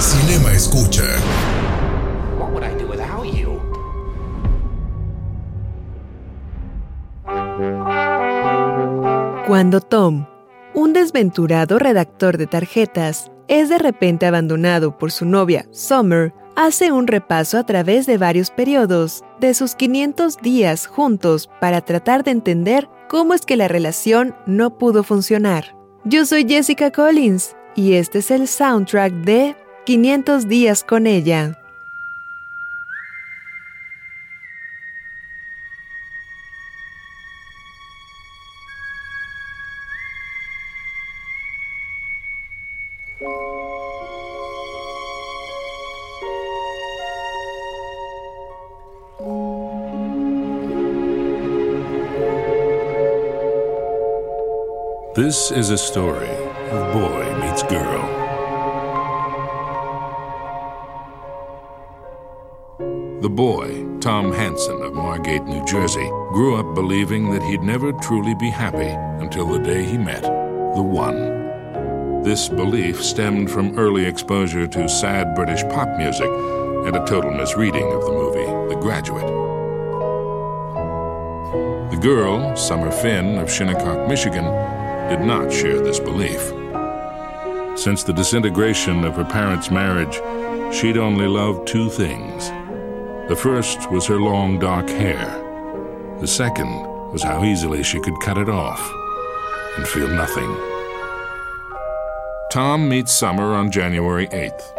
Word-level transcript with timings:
Cinema 0.00 0.50
Escucha. 0.54 1.04
What 2.38 2.52
would 2.52 2.64
I 2.64 2.74
do 2.74 2.88
without 2.88 3.26
you? 3.26 3.60
Cuando 9.46 9.82
Tom, 9.82 10.24
un 10.72 10.94
desventurado 10.94 11.78
redactor 11.78 12.38
de 12.38 12.46
tarjetas, 12.46 13.30
es 13.46 13.68
de 13.68 13.76
repente 13.76 14.24
abandonado 14.24 14.96
por 14.96 15.12
su 15.12 15.26
novia, 15.26 15.66
Summer, 15.70 16.32
hace 16.56 16.92
un 16.92 17.06
repaso 17.06 17.58
a 17.58 17.66
través 17.66 18.06
de 18.06 18.16
varios 18.16 18.50
periodos 18.50 19.22
de 19.38 19.52
sus 19.52 19.74
500 19.74 20.38
días 20.38 20.86
juntos 20.86 21.50
para 21.60 21.82
tratar 21.82 22.24
de 22.24 22.30
entender 22.30 22.88
cómo 23.10 23.34
es 23.34 23.42
que 23.42 23.58
la 23.58 23.68
relación 23.68 24.34
no 24.46 24.78
pudo 24.78 25.04
funcionar. 25.04 25.76
Yo 26.04 26.24
soy 26.24 26.48
Jessica 26.48 26.90
Collins 26.90 27.54
y 27.76 27.92
este 27.92 28.20
es 28.20 28.30
el 28.30 28.48
soundtrack 28.48 29.12
de 29.12 29.56
500 29.90 30.46
días 30.46 30.84
con 30.84 31.08
ella. 31.08 31.58
This 55.16 55.50
is 55.50 55.70
a 55.70 55.76
story 55.76 56.49
The 63.20 63.28
boy, 63.28 63.84
Tom 64.00 64.32
Hanson 64.32 64.80
of 64.80 64.94
Margate, 64.94 65.44
New 65.44 65.62
Jersey, 65.66 66.08
grew 66.32 66.56
up 66.56 66.74
believing 66.74 67.30
that 67.32 67.42
he'd 67.42 67.62
never 67.62 67.92
truly 67.92 68.34
be 68.34 68.48
happy 68.48 68.88
until 69.22 69.46
the 69.46 69.58
day 69.58 69.84
he 69.84 69.98
met 69.98 70.22
the 70.22 70.82
one. 70.82 72.22
This 72.22 72.48
belief 72.48 73.04
stemmed 73.04 73.50
from 73.50 73.78
early 73.78 74.06
exposure 74.06 74.66
to 74.68 74.88
sad 74.88 75.34
British 75.34 75.62
pop 75.64 75.98
music 75.98 76.30
and 76.30 76.96
a 76.96 77.04
total 77.04 77.30
misreading 77.30 77.92
of 77.92 78.06
the 78.06 78.10
movie 78.10 78.74
The 78.74 78.80
Graduate. 78.80 79.26
The 81.90 82.00
girl, 82.00 82.56
Summer 82.56 82.90
Finn 82.90 83.36
of 83.36 83.52
Shinnecock, 83.52 84.08
Michigan, 84.08 84.44
did 85.10 85.20
not 85.26 85.52
share 85.52 85.82
this 85.82 86.00
belief. 86.00 86.40
Since 87.78 88.02
the 88.02 88.14
disintegration 88.14 89.04
of 89.04 89.16
her 89.16 89.26
parents' 89.26 89.70
marriage, 89.70 90.14
she'd 90.74 90.96
only 90.96 91.26
loved 91.26 91.68
two 91.68 91.90
things. 91.90 92.50
The 93.30 93.36
first 93.36 93.88
was 93.92 94.08
her 94.08 94.18
long 94.18 94.58
dark 94.58 94.88
hair. 94.88 95.24
The 96.20 96.26
second 96.26 96.68
was 97.12 97.22
how 97.22 97.44
easily 97.44 97.84
she 97.84 98.00
could 98.00 98.18
cut 98.24 98.36
it 98.36 98.48
off 98.48 98.80
and 99.76 99.86
feel 99.86 100.08
nothing. 100.08 100.50
Tom 102.50 102.88
meets 102.88 103.12
Summer 103.14 103.54
on 103.54 103.70
January 103.70 104.26
8th. 104.26 104.74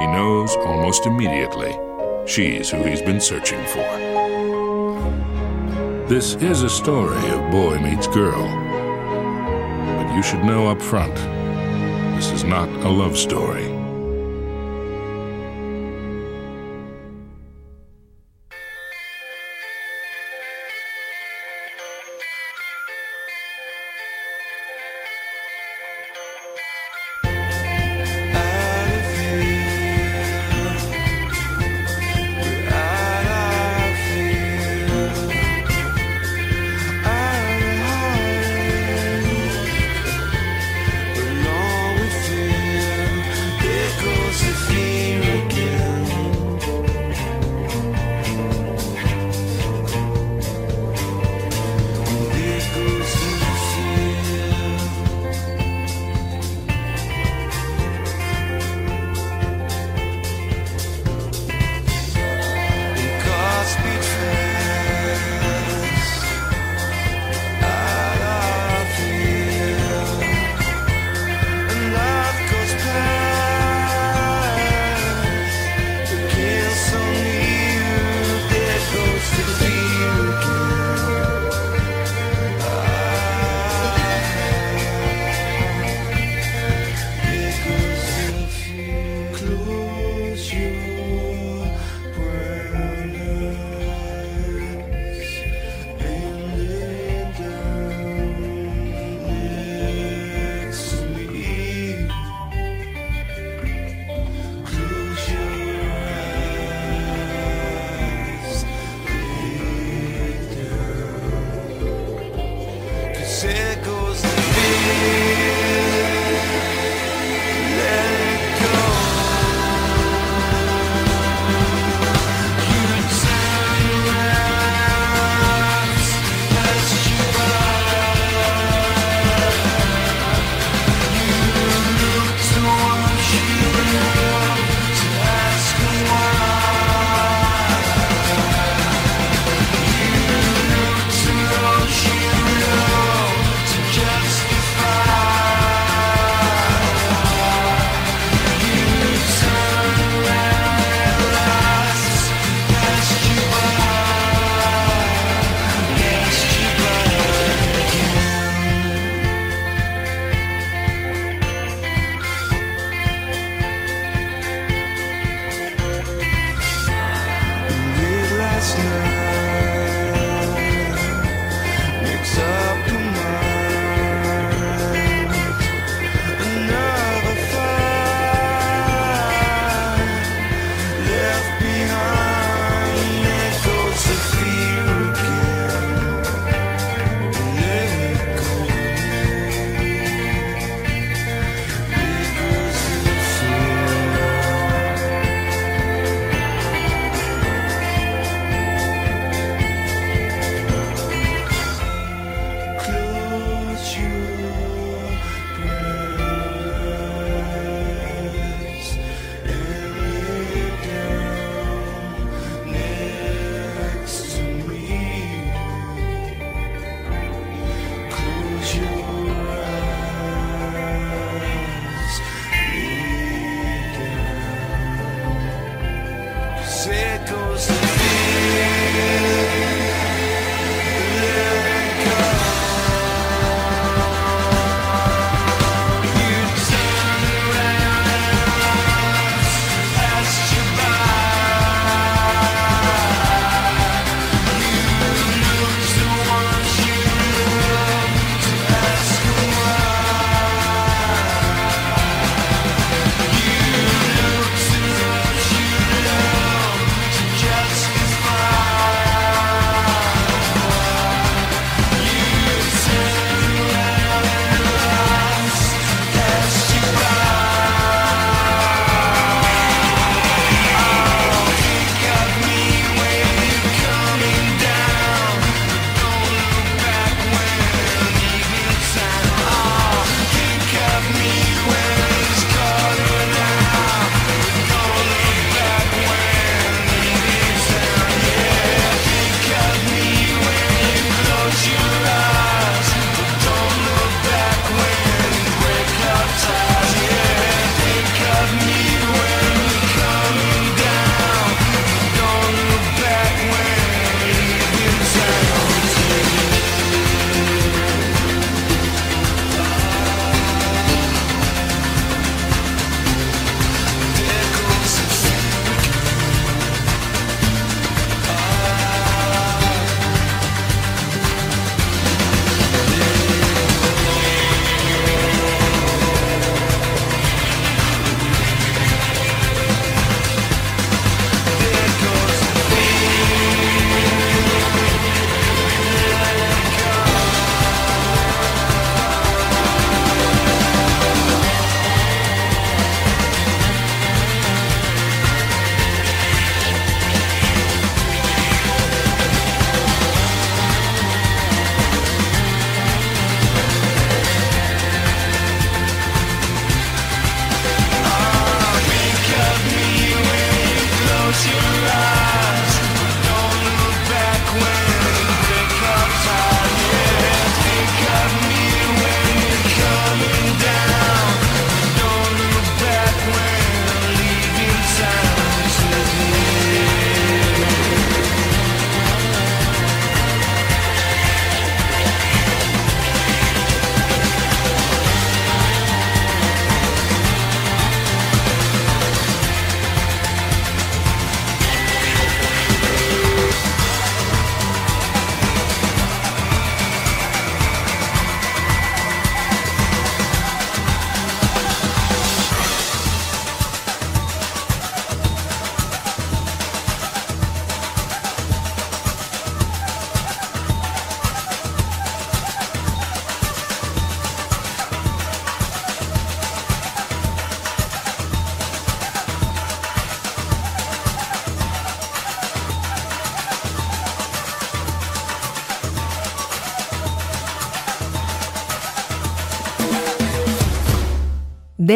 He 0.00 0.06
knows 0.08 0.56
almost 0.66 1.06
immediately 1.06 1.78
she's 2.26 2.70
who 2.70 2.82
he's 2.82 3.02
been 3.02 3.20
searching 3.20 3.64
for. 3.66 3.86
This 6.08 6.34
is 6.34 6.64
a 6.64 6.68
story 6.68 7.24
of 7.30 7.52
boy 7.52 7.78
meets 7.78 8.08
girl. 8.08 8.48
But 9.96 10.12
you 10.16 10.24
should 10.24 10.42
know 10.42 10.66
up 10.66 10.82
front 10.82 11.14
this 12.16 12.32
is 12.32 12.42
not 12.42 12.68
a 12.68 12.88
love 12.88 13.16
story. 13.16 13.73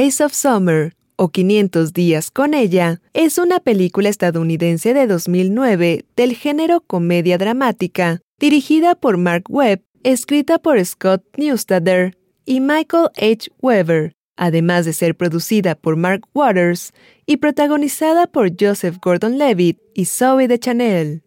Days 0.09 0.23
of 0.23 0.33
Summer 0.33 0.95
o 1.17 1.29
500 1.29 1.93
días 1.93 2.31
con 2.31 2.55
ella 2.55 3.03
es 3.13 3.37
una 3.37 3.61
película 3.61 4.09
estadounidense 4.09 4.95
de 4.95 5.07
2009 5.07 6.07
del 6.17 6.35
género 6.35 6.81
comedia 6.81 7.37
dramática, 7.37 8.23
dirigida 8.41 8.95
por 8.95 9.19
Mark 9.19 9.45
Webb, 9.51 9.83
escrita 10.05 10.59
por 10.59 10.83
Scott 10.83 11.23
Neustadter 11.37 12.17
y 12.47 12.61
Michael 12.61 13.11
H. 13.17 13.51
Weber, 13.61 14.15
además 14.39 14.87
de 14.87 14.95
ser 14.95 15.15
producida 15.15 15.75
por 15.75 15.97
Mark 15.97 16.23
Waters 16.33 16.95
y 17.27 17.37
protagonizada 17.37 18.27
por 18.27 18.51
Joseph 18.59 18.97
Gordon-Levitt 19.03 19.79
y 19.93 20.07
Zoe 20.07 20.49
de 20.49 20.59
Chanel. 20.59 21.23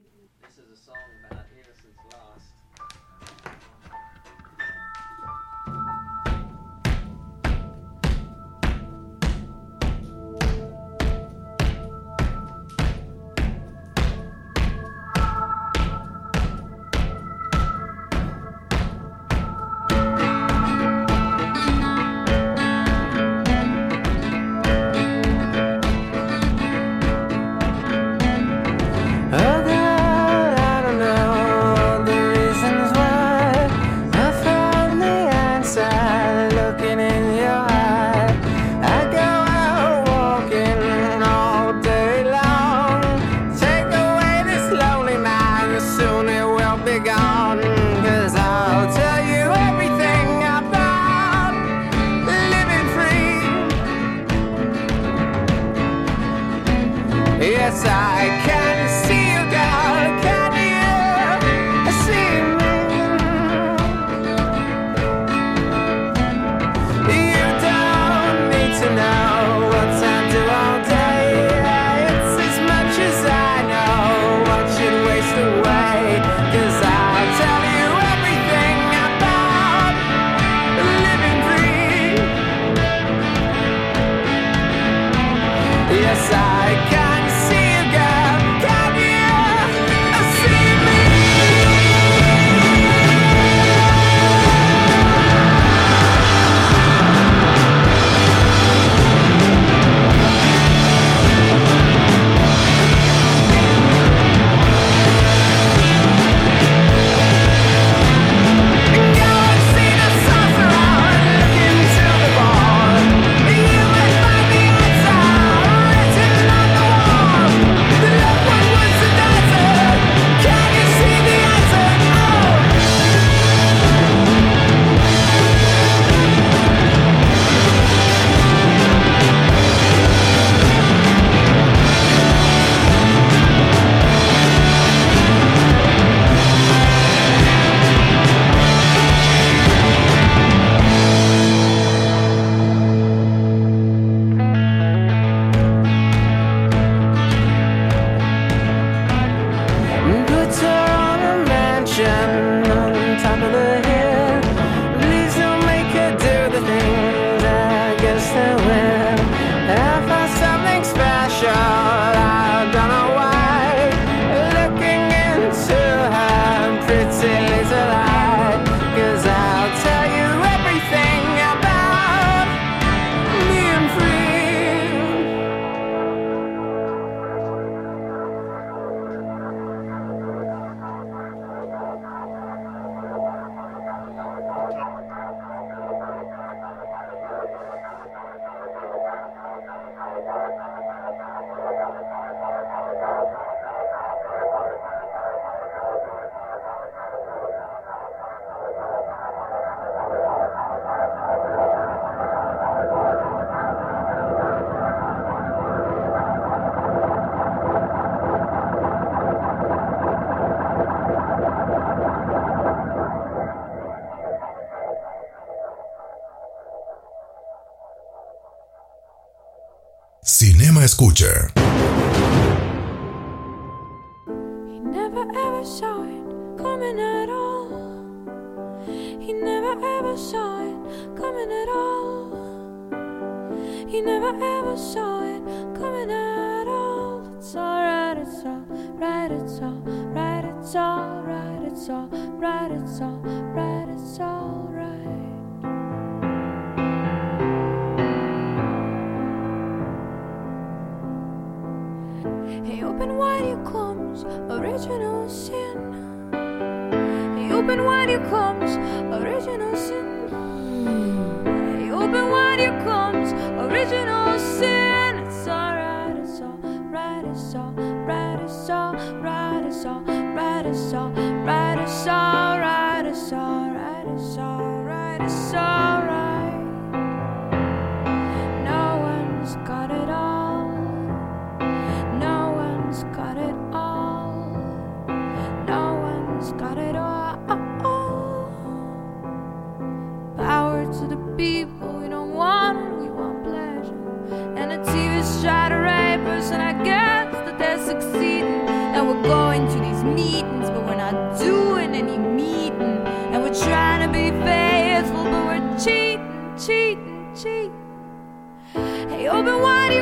escuche. 220.91 221.60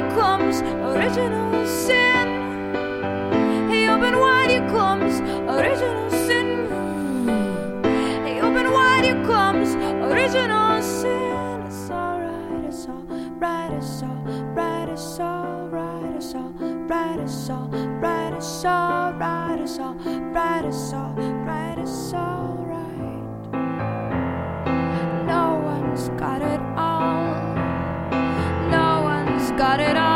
comes 0.09 0.61
original 0.61 1.65
sin. 1.65 2.27
Hey, 3.69 3.89
open 3.89 4.17
wide, 4.19 4.49
here 4.49 4.67
comes 4.69 5.19
original 5.49 6.09
sin. 6.09 6.67
Hey, 8.25 8.41
open 8.41 8.71
wide, 8.71 9.03
here 9.05 9.23
comes 9.25 9.75
original 9.75 10.81
sin. 10.81 11.63
It's 11.65 11.89
alright, 11.89 12.65
it's 12.65 12.87
alright, 12.87 13.71
it's 13.73 14.03
alright, 14.03 14.89
it's 14.89 15.19
alright, 15.19 16.15
it's 16.15 16.35
alright, 16.35 17.19
it's 17.19 17.49
alright, 17.49 18.33
it's 18.33 18.33
alright, 18.33 18.33
it's 18.33 18.65
alright, 18.65 19.59
it's 19.61 19.79
alright, 19.79 20.65
it's 20.65 20.93
alright. 20.93 21.38
got 29.59 29.81
it 29.81 29.97
all. 29.97 30.08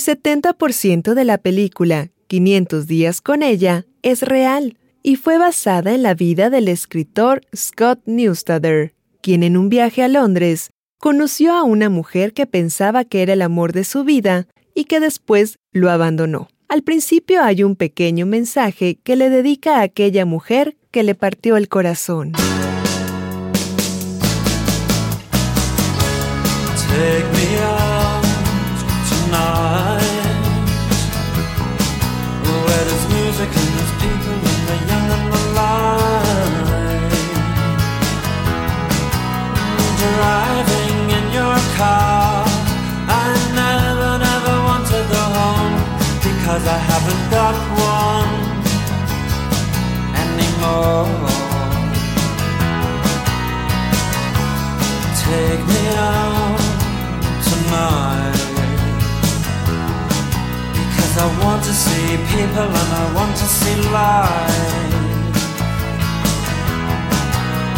El 0.00 0.06
70% 0.06 1.12
de 1.12 1.24
la 1.26 1.36
película 1.36 2.08
500 2.28 2.86
días 2.86 3.20
con 3.20 3.42
ella 3.42 3.84
es 4.00 4.22
real 4.22 4.78
y 5.02 5.16
fue 5.16 5.36
basada 5.36 5.94
en 5.94 6.02
la 6.02 6.14
vida 6.14 6.48
del 6.48 6.68
escritor 6.68 7.42
Scott 7.54 8.00
Neustadter, 8.06 8.94
quien 9.20 9.42
en 9.42 9.58
un 9.58 9.68
viaje 9.68 10.02
a 10.02 10.08
Londres 10.08 10.70
conoció 10.96 11.52
a 11.52 11.64
una 11.64 11.90
mujer 11.90 12.32
que 12.32 12.46
pensaba 12.46 13.04
que 13.04 13.20
era 13.20 13.34
el 13.34 13.42
amor 13.42 13.74
de 13.74 13.84
su 13.84 14.02
vida 14.02 14.46
y 14.74 14.84
que 14.84 15.00
después 15.00 15.58
lo 15.70 15.90
abandonó. 15.90 16.48
Al 16.70 16.82
principio 16.82 17.42
hay 17.42 17.62
un 17.62 17.76
pequeño 17.76 18.24
mensaje 18.24 18.98
que 19.04 19.16
le 19.16 19.28
dedica 19.28 19.80
a 19.80 19.82
aquella 19.82 20.24
mujer 20.24 20.78
que 20.90 21.02
le 21.02 21.14
partió 21.14 21.58
el 21.58 21.68
corazón. 21.68 22.32
Car. 41.80 42.44
I 43.22 43.26
never, 43.62 44.12
never 44.28 44.54
want 44.68 44.84
to 44.92 45.00
go 45.14 45.22
home 45.38 45.74
because 46.28 46.64
I 46.76 46.78
haven't 46.90 47.24
got 47.36 47.56
one 47.96 48.32
anymore. 50.24 51.08
Take 55.24 55.62
me 55.72 55.82
out 56.12 56.62
tonight 57.48 58.40
Because 60.74 61.14
I 61.24 61.26
want 61.42 61.62
to 61.68 61.74
see 61.84 62.06
people 62.34 62.68
and 62.80 62.90
I 63.02 63.04
want 63.18 63.32
to 63.42 63.46
see 63.58 63.76
life 63.98 64.94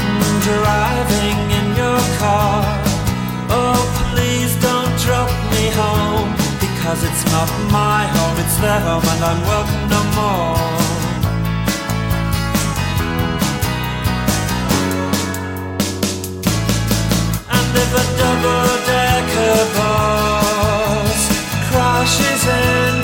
mm, 0.01 0.35
Driving 0.49 1.41
in 1.59 1.67
your 1.77 2.01
car 2.19 2.92
drop 5.05 5.31
me 5.51 5.65
home. 5.83 6.31
Because 6.61 7.01
it's 7.05 7.25
not 7.35 7.49
my 7.71 8.07
home, 8.15 8.37
it's 8.43 8.57
their 8.59 8.81
home 8.81 9.05
and 9.13 9.23
I'm 9.31 9.41
welcome 9.51 9.85
no 9.95 10.03
more. 10.19 10.57
And 17.57 17.69
if 17.83 17.91
a 18.03 18.05
double-decker 18.21 19.59
bus 19.77 21.21
crashes 21.69 22.43
into 22.47 23.02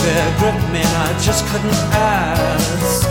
fear 0.00 0.26
gripped 0.38 0.68
me, 0.72 0.82
I 0.82 1.08
just 1.26 1.46
couldn't 1.48 1.82
ask. 1.92 3.02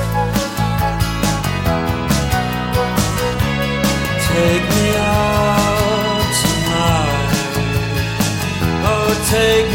Take 4.27 4.65
me 4.75 4.87
out 4.97 6.31
tonight. 6.41 7.31
Oh, 8.89 9.09
take 9.35 9.70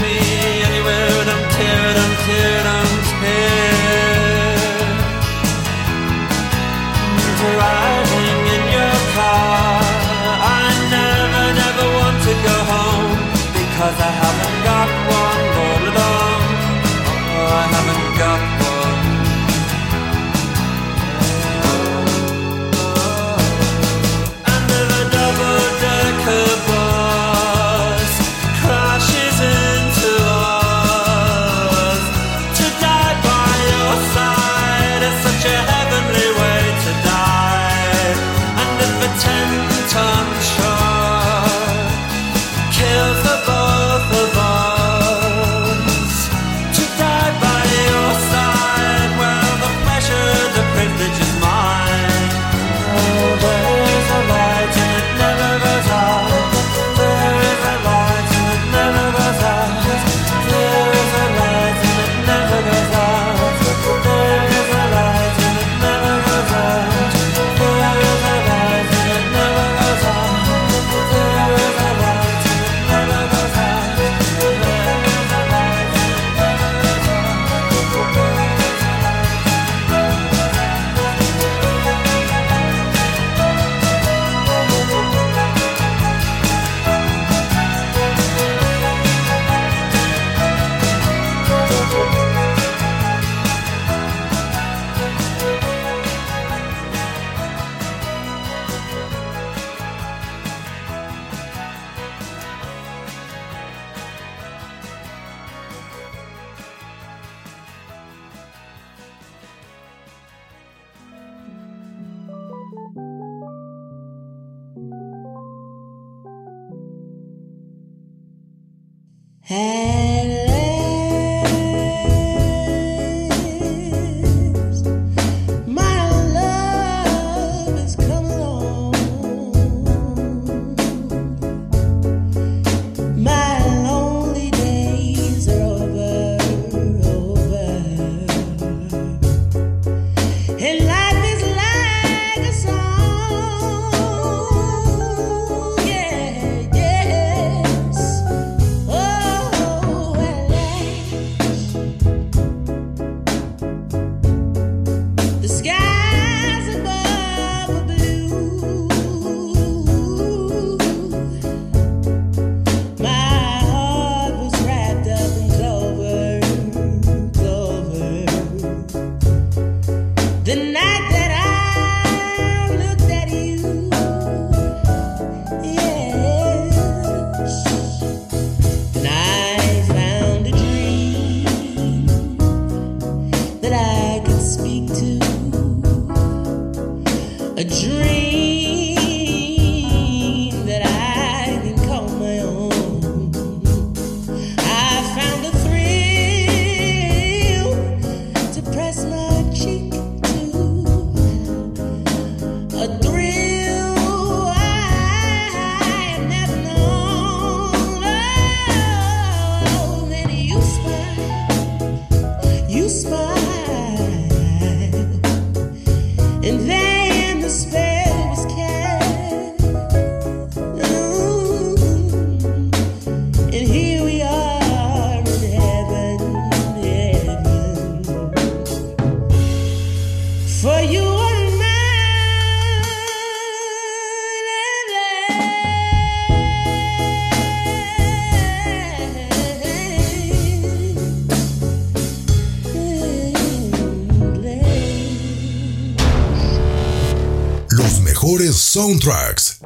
soundtracks. 248.77 249.61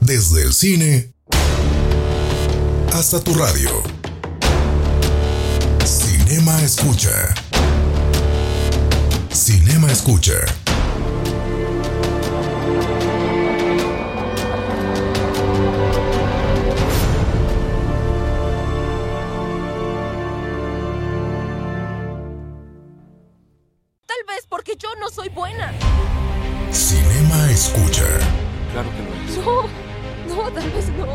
Desde 0.00 0.42
el 0.42 0.52
cine 0.52 1.12
hasta 2.92 3.22
tu 3.22 3.34
radio. 3.34 3.70
Cinema 5.84 6.60
Escucha. 6.60 7.32
Cinema 9.32 9.92
Escucha. 9.92 10.59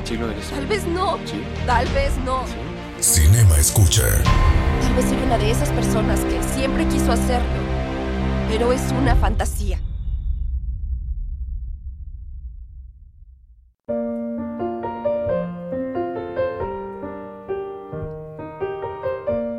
Sí 0.06 0.18
lo 0.18 0.30
eres. 0.30 0.50
Tal 0.52 0.68
vez 0.68 0.86
no. 0.86 1.18
Sí. 1.26 1.42
Tal 1.66 1.88
vez 1.88 2.14
no. 2.24 2.44
Cinema 3.00 3.58
Escucha. 3.58 4.04
Tal 4.82 4.94
vez 4.94 5.06
soy 5.06 5.18
una 5.26 5.40
de 5.40 5.50
esas 5.50 5.70
personas 5.70 6.20
que 6.22 6.42
siempre 6.44 6.86
quiso 6.88 7.12
hacerlo. 7.12 7.48
Pero 8.48 8.72
es 8.72 8.82
una 8.92 9.16
fantasía. 9.16 9.80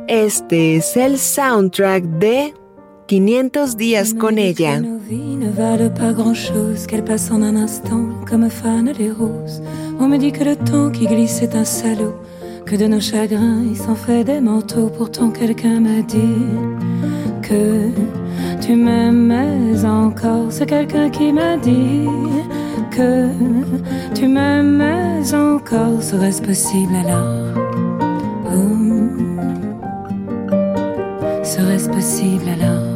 Este 0.06 0.76
es 0.76 0.96
el 0.96 1.18
soundtrack 1.18 2.04
de 2.04 2.54
500 3.06 3.76
días 3.76 4.14
con 4.14 4.38
ella. 4.38 4.80
Ne 5.46 5.52
valent 5.52 5.90
pas 5.90 6.12
grand-chose, 6.12 6.88
qu'elles 6.88 7.04
passent 7.04 7.30
en 7.30 7.40
un 7.40 7.54
instant 7.54 8.08
comme 8.28 8.50
fanent 8.50 8.92
les 8.98 9.12
roses. 9.12 9.62
On 10.00 10.08
me 10.08 10.16
dit 10.16 10.32
que 10.32 10.42
le 10.42 10.56
temps 10.56 10.90
qui 10.90 11.06
glisse 11.06 11.40
est 11.40 11.54
un 11.54 11.64
salaud, 11.64 12.16
que 12.64 12.74
de 12.74 12.86
nos 12.86 12.98
chagrins 12.98 13.62
il 13.64 13.76
s'en 13.76 13.94
fait 13.94 14.24
des 14.24 14.40
manteaux. 14.40 14.88
Pourtant 14.88 15.30
quelqu'un 15.30 15.78
m'a 15.78 16.02
dit 16.02 16.42
que 17.42 17.90
tu 18.60 18.74
m'aimais 18.74 19.84
encore. 19.84 20.46
C'est 20.50 20.66
quelqu'un 20.66 21.10
qui 21.10 21.32
m'a 21.32 21.56
dit 21.58 22.08
que 22.90 23.28
tu 24.12 24.26
m'aimais 24.26 25.32
encore. 25.32 26.02
Serait-ce 26.02 26.42
possible 26.42 26.96
alors? 27.04 27.54
Oh. 28.46 28.76
Serait-ce 31.44 31.88
possible 31.88 32.48
alors? 32.48 32.95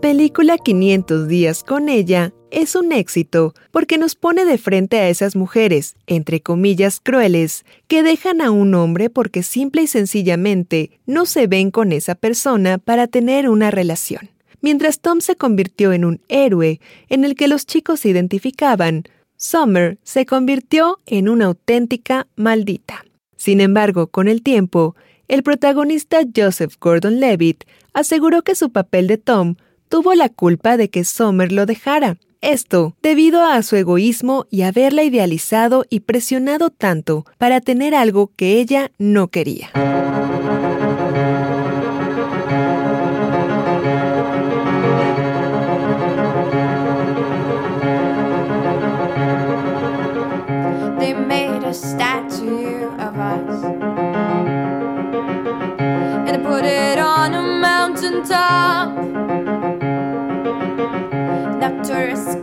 Película 0.00 0.56
500 0.56 1.28
días 1.28 1.62
con 1.62 1.88
ella 1.90 2.32
es 2.50 2.74
un 2.74 2.90
éxito 2.90 3.54
porque 3.70 3.98
nos 3.98 4.14
pone 4.14 4.44
de 4.46 4.56
frente 4.56 4.98
a 4.98 5.08
esas 5.08 5.36
mujeres, 5.36 5.94
entre 6.06 6.40
comillas, 6.40 7.00
crueles, 7.00 7.64
que 7.86 8.02
dejan 8.02 8.40
a 8.40 8.50
un 8.50 8.74
hombre 8.74 9.10
porque 9.10 9.42
simple 9.42 9.82
y 9.82 9.86
sencillamente 9.86 11.00
no 11.06 11.26
se 11.26 11.46
ven 11.46 11.70
con 11.70 11.92
esa 11.92 12.14
persona 12.14 12.78
para 12.78 13.08
tener 13.08 13.48
una 13.48 13.70
relación. 13.70 14.30
Mientras 14.62 15.00
Tom 15.00 15.20
se 15.20 15.36
convirtió 15.36 15.92
en 15.92 16.04
un 16.04 16.20
héroe 16.28 16.80
en 17.08 17.24
el 17.24 17.34
que 17.34 17.48
los 17.48 17.66
chicos 17.66 18.00
se 18.00 18.08
identificaban, 18.08 19.04
Summer 19.36 19.98
se 20.02 20.26
convirtió 20.26 20.98
en 21.06 21.28
una 21.28 21.46
auténtica 21.46 22.26
maldita. 22.36 23.04
Sin 23.36 23.60
embargo, 23.60 24.06
con 24.06 24.28
el 24.28 24.42
tiempo, 24.42 24.96
el 25.28 25.42
protagonista 25.42 26.20
Joseph 26.34 26.74
Gordon-Levitt 26.80 27.64
aseguró 27.92 28.42
que 28.42 28.54
su 28.54 28.70
papel 28.70 29.06
de 29.06 29.16
Tom 29.18 29.56
tuvo 29.90 30.14
la 30.14 30.30
culpa 30.30 30.78
de 30.78 30.88
que 30.88 31.04
Summer 31.04 31.52
lo 31.52 31.66
dejara. 31.66 32.16
Esto 32.40 32.96
debido 33.02 33.44
a 33.44 33.62
su 33.62 33.76
egoísmo 33.76 34.46
y 34.48 34.62
haberla 34.62 35.02
idealizado 35.02 35.84
y 35.90 36.00
presionado 36.00 36.70
tanto 36.70 37.26
para 37.36 37.60
tener 37.60 37.94
algo 37.94 38.32
que 38.34 38.60
ella 38.60 38.92
no 38.96 39.28
quería. 39.28 39.70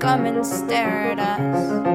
Come 0.07 0.25
and 0.25 0.45
stare 0.45 1.11
at 1.11 1.19
us. 1.19 1.86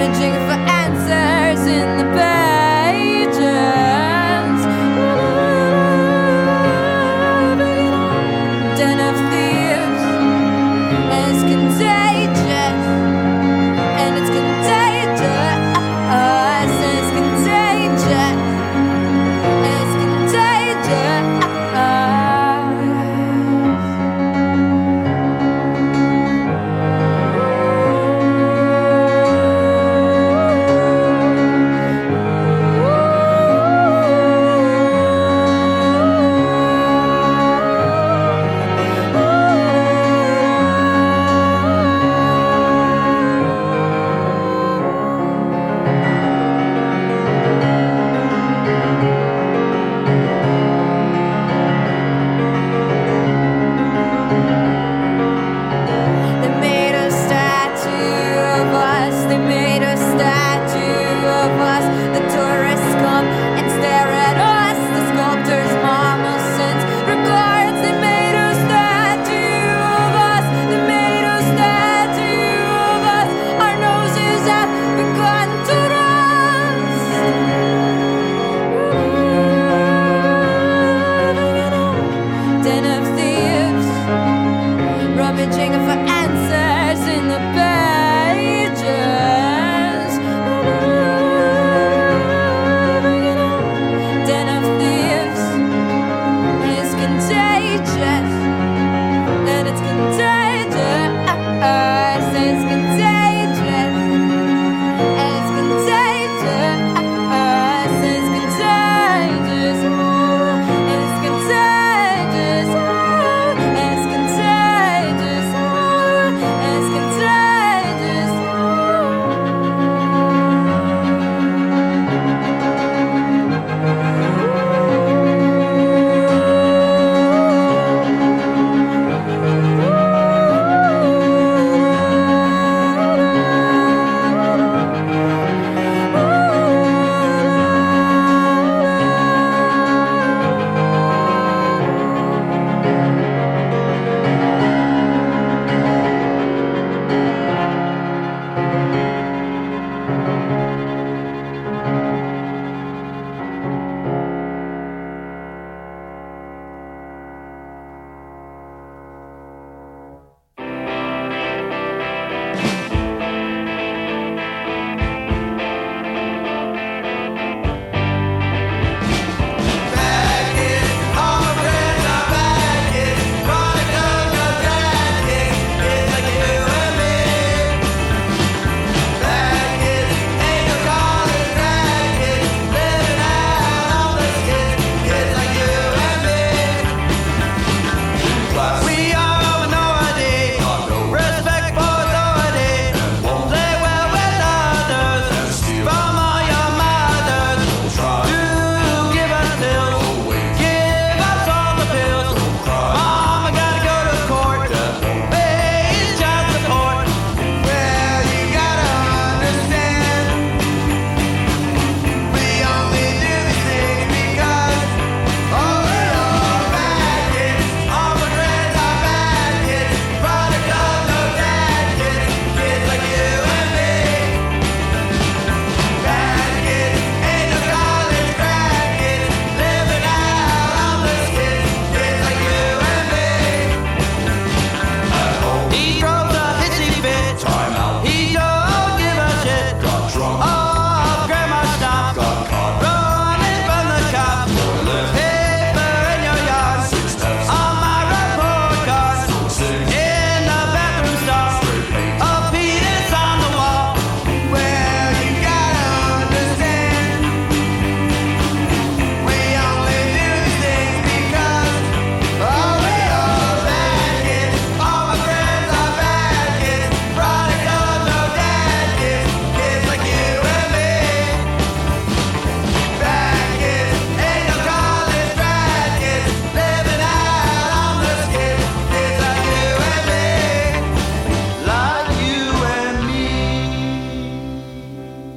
damaging 0.00 0.39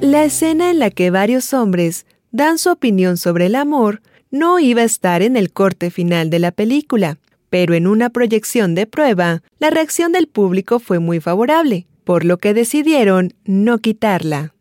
La 0.04 0.26
escena 0.26 0.70
en 0.70 0.80
la 0.80 0.90
que 0.90 1.12
varios 1.12 1.54
hombres 1.54 2.06
dan 2.34 2.58
su 2.58 2.70
opinión 2.70 3.16
sobre 3.16 3.46
el 3.46 3.56
amor 3.56 4.02
no 4.32 4.60
iba 4.60 4.82
a 4.82 4.84
estar 4.84 5.22
en 5.22 5.38
el 5.38 5.54
corte 5.54 5.92
final 5.92 6.30
de 6.30 6.40
la 6.40 6.52
película, 6.52 7.20
pero 7.50 7.74
en 7.74 7.88
una 7.88 8.10
proyección 8.10 8.76
de 8.76 8.86
prueba, 8.86 9.44
la 9.60 9.70
reacción 9.70 10.12
del 10.12 10.28
público 10.28 10.80
fue 10.80 11.00
muy 11.00 11.22
favorable, 11.22 11.88
por 12.04 12.26
lo 12.26 12.38
que 12.38 12.54
decidieron 12.54 13.34
no 13.46 13.78
quitarla. 13.78 14.54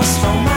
lost 0.00 0.20
from 0.20 0.49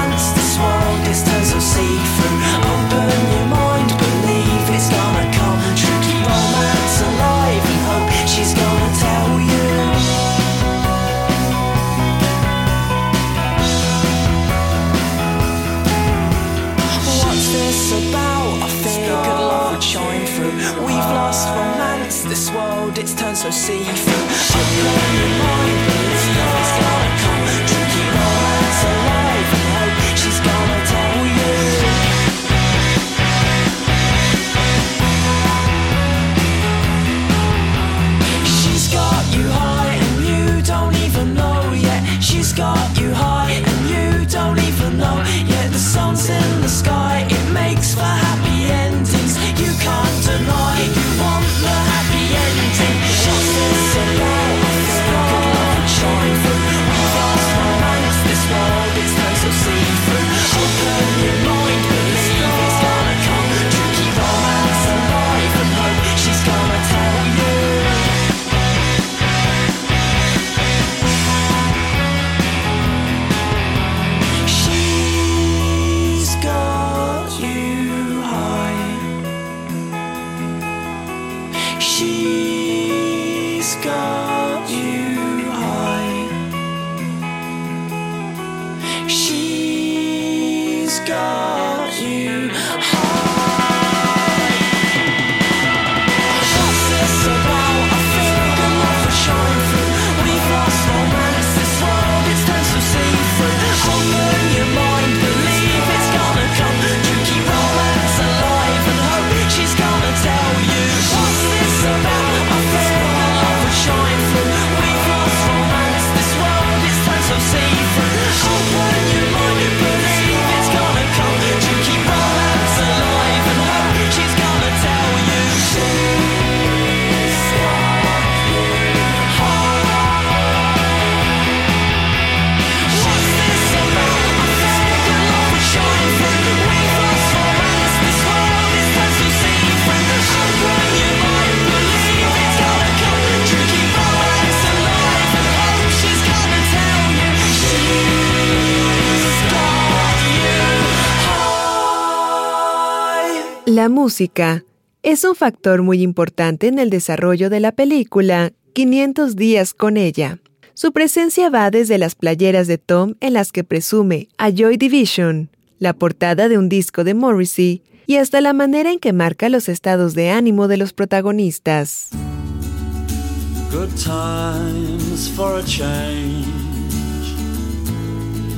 música 154.03 154.65
es 155.01 155.23
un 155.23 155.33
factor 155.33 155.81
muy 155.81 156.01
importante 156.01 156.67
en 156.67 156.77
el 156.77 156.89
desarrollo 156.89 157.49
de 157.49 157.61
la 157.61 157.71
película 157.71 158.51
500 158.73 159.37
días 159.37 159.73
con 159.73 159.95
ella. 159.95 160.39
Su 160.73 160.91
presencia 160.91 161.49
va 161.49 161.71
desde 161.71 161.97
las 161.97 162.13
playeras 162.13 162.67
de 162.67 162.77
Tom 162.77 163.13
en 163.21 163.31
las 163.31 163.53
que 163.53 163.63
presume 163.63 164.27
a 164.37 164.49
Joy 164.49 164.75
Division, 164.75 165.49
la 165.79 165.93
portada 165.93 166.49
de 166.49 166.57
un 166.57 166.67
disco 166.67 167.05
de 167.05 167.13
Morrissey 167.13 167.81
y 168.05 168.17
hasta 168.17 168.41
la 168.41 168.51
manera 168.51 168.91
en 168.91 168.99
que 168.99 169.13
marca 169.13 169.47
los 169.47 169.69
estados 169.69 170.15
de 170.15 170.31
ánimo 170.31 170.67
de 170.67 170.75
los 170.75 170.91
protagonistas. 170.91 172.09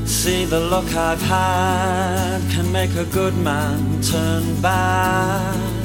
See 0.06 0.46
the 0.46 0.60
look 0.60 0.94
I've 0.96 1.22
had 1.22 2.40
can 2.52 2.72
make 2.72 2.96
a 2.96 3.06
good 3.06 3.36
man 3.36 4.02
turn 4.02 4.62
bad. 4.62 5.76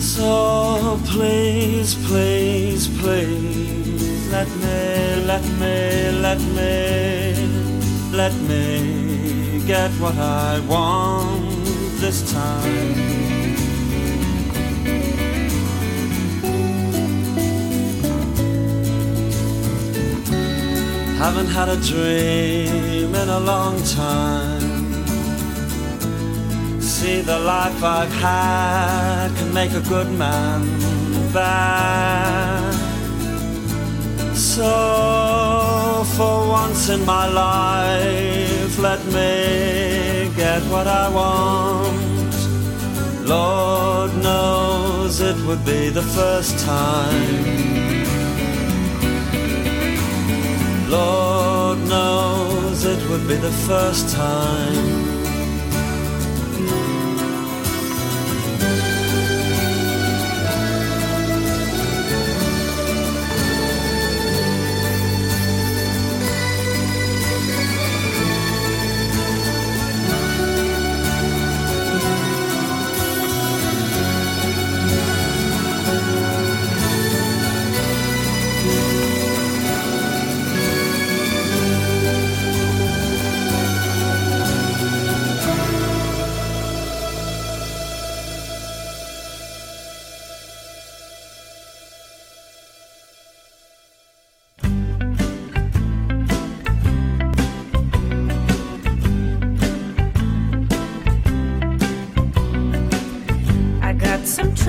So 0.00 0.98
please, 1.06 1.94
please, 2.06 2.88
please, 3.00 4.28
let 4.30 4.48
me, 4.48 5.24
let 5.24 5.44
me, 5.60 6.10
let 6.20 6.40
me, 6.56 7.34
let 8.12 8.34
me 8.48 9.62
get 9.66 9.90
what 9.92 10.16
I 10.16 10.60
want 10.68 11.64
this 12.00 12.32
time. 12.32 13.29
Haven't 21.24 21.48
had 21.48 21.68
a 21.68 21.76
dream 21.76 23.14
in 23.14 23.28
a 23.28 23.40
long 23.40 23.76
time. 23.82 24.94
See, 26.80 27.20
the 27.20 27.38
life 27.38 27.84
I've 27.84 28.10
had 28.10 29.28
can 29.36 29.52
make 29.52 29.72
a 29.72 29.82
good 29.82 30.10
man 30.10 30.62
bad. 31.34 32.74
So, 34.34 36.04
for 36.16 36.48
once 36.48 36.88
in 36.88 37.04
my 37.04 37.28
life, 37.28 38.78
let 38.78 39.04
me 39.04 40.30
get 40.36 40.62
what 40.72 40.86
I 40.86 41.06
want. 41.20 42.34
Lord 43.28 44.16
knows 44.22 45.20
it 45.20 45.36
would 45.46 45.66
be 45.66 45.90
the 45.90 46.02
first 46.16 46.58
time. 46.60 47.99
Lord 50.90 51.78
knows 51.88 52.84
it 52.84 53.08
would 53.08 53.28
be 53.28 53.36
the 53.36 53.52
first 53.52 54.12
time. 54.12 54.99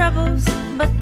troubles, 0.01 0.43
but 0.79 1.00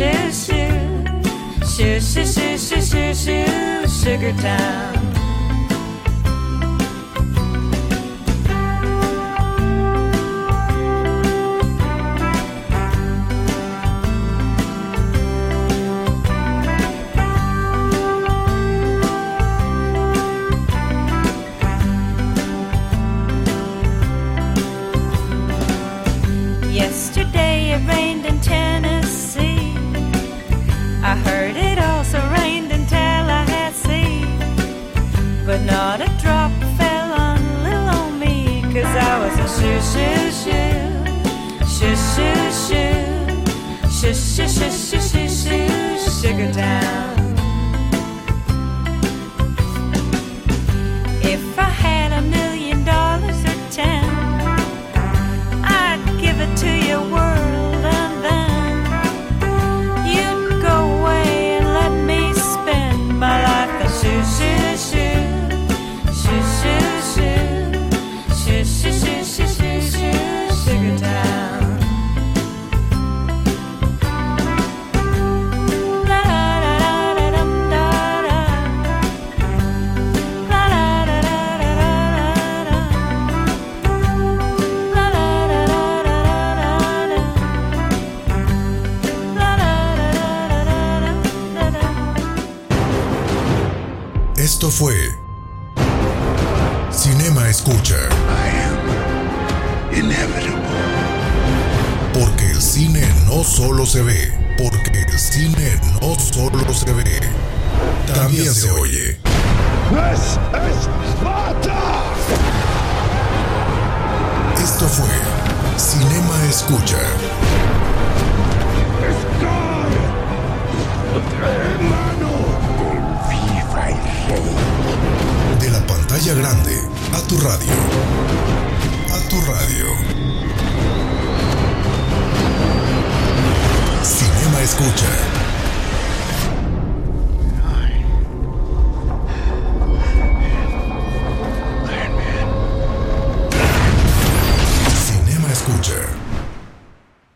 shoo, 0.00 0.32
shoo, 1.62 2.00
shoo, 2.00 2.24
shoo, 2.24 2.56
shoo, 2.56 2.80
shoo, 2.80 3.14
shoo, 3.14 3.86
sugar 3.86 4.32
town. 4.40 4.99